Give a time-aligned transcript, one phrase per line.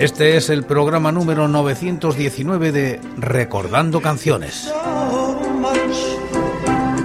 [0.00, 4.72] Este es el programa número 919 de Recordando Canciones.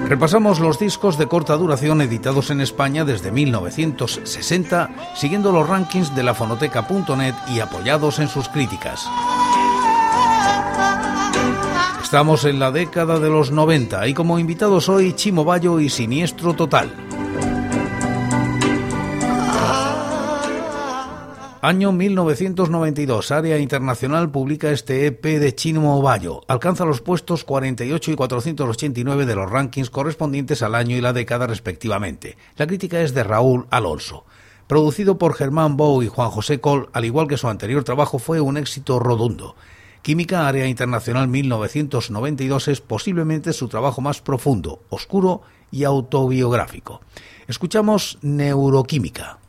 [0.08, 6.24] Repasamos los discos de corta duración editados en España desde 1960, siguiendo los rankings de
[6.24, 9.06] la fonoteca.net y apoyados en sus críticas.
[12.02, 16.54] Estamos en la década de los 90 y como invitados hoy Chimo Bayo y Siniestro
[16.54, 17.05] Total.
[21.66, 26.44] Año 1992, Área Internacional publica este EP de Chimo Bayo.
[26.48, 31.48] Alcanza los puestos 48 y 489 de los rankings correspondientes al año y la década
[31.48, 32.38] respectivamente.
[32.56, 34.26] La crítica es de Raúl Alonso.
[34.68, 38.40] Producido por Germán Bou y Juan José Col, al igual que su anterior trabajo, fue
[38.40, 39.56] un éxito rotundo.
[40.04, 47.02] Química Área Internacional 1992 es posiblemente su trabajo más profundo, oscuro y autobiográfico.
[47.48, 49.40] Escuchamos Neuroquímica.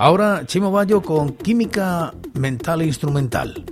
[0.00, 3.69] Ahora Chimo Bayo con química mental e instrumental.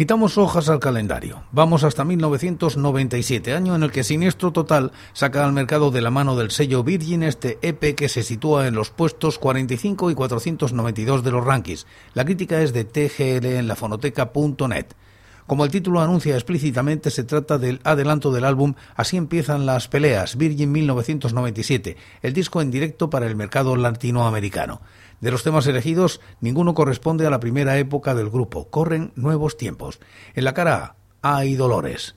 [0.00, 1.42] Quitamos hojas al calendario.
[1.52, 6.36] Vamos hasta 1997, año en el que Siniestro Total saca al mercado de la mano
[6.36, 11.30] del sello Virgin este EP que se sitúa en los puestos 45 y 492 de
[11.30, 11.86] los rankings.
[12.14, 14.86] La crítica es de TGL en la fonoteca.net.
[15.46, 20.36] Como el título anuncia explícitamente, se trata del adelanto del álbum Así empiezan las peleas,
[20.36, 24.80] Virgin 1997, el disco en directo para el mercado latinoamericano.
[25.20, 28.68] De los temas elegidos, ninguno corresponde a la primera época del grupo.
[28.70, 30.00] Corren nuevos tiempos.
[30.34, 32.16] En la cara hay dolores.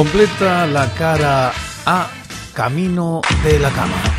[0.00, 1.52] Completa la cara
[1.84, 2.08] A,
[2.54, 4.09] camino de la cama.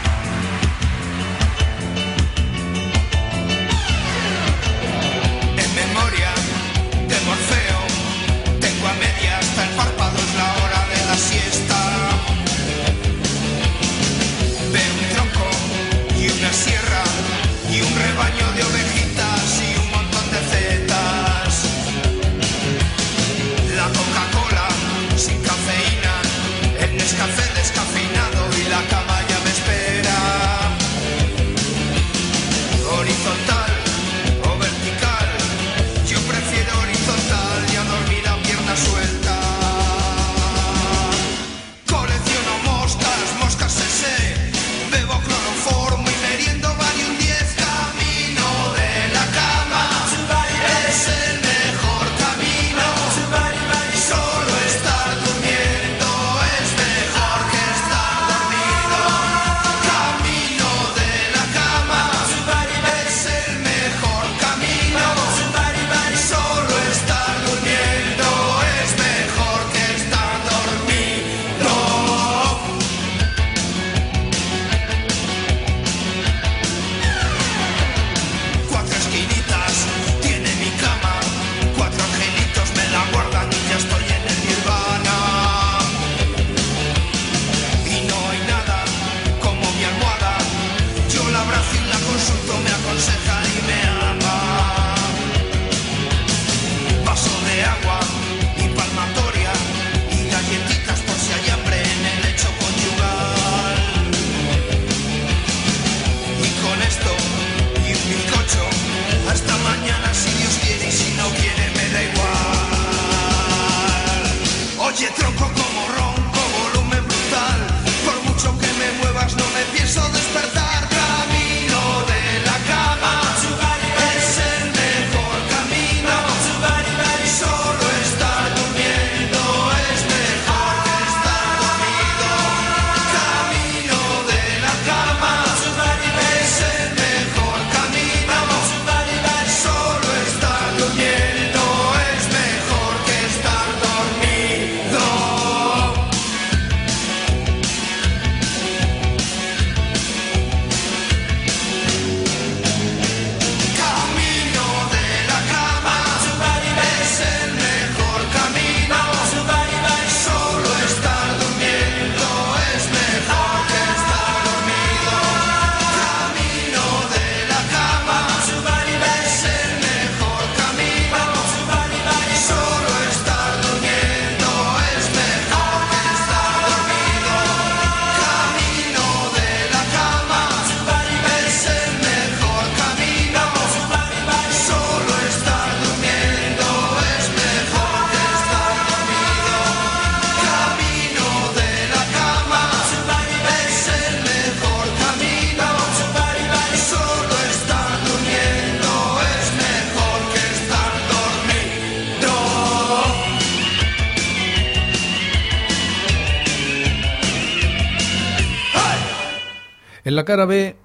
[210.21, 210.75] la cara B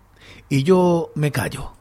[0.49, 1.75] y yo me callo.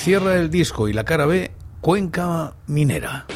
[0.00, 1.50] Cierra el disco y la cara B,
[1.82, 3.26] Cuenca Minera.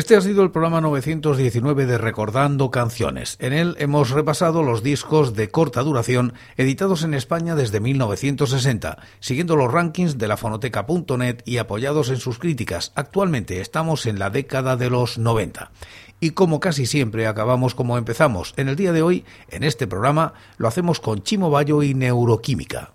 [0.00, 3.36] Este ha sido el programa 919 de Recordando Canciones.
[3.38, 9.56] En él hemos repasado los discos de corta duración editados en España desde 1960, siguiendo
[9.56, 12.92] los rankings de la fonoteca.net y apoyados en sus críticas.
[12.94, 15.70] Actualmente estamos en la década de los 90.
[16.18, 20.32] Y como casi siempre acabamos como empezamos, en el día de hoy, en este programa,
[20.56, 22.94] lo hacemos con Chimo Bayo y Neuroquímica.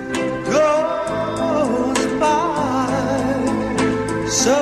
[4.31, 4.60] So